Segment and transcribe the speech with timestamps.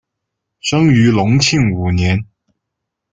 [0.59, 2.25] 生于隆庆五年。